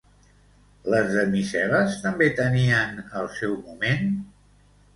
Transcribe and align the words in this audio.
Les 0.93 1.11
damisel·les 1.17 1.99
també 2.07 2.31
tenien 2.41 2.99
el 3.23 3.31
seu 3.39 3.57
moment? 3.69 4.13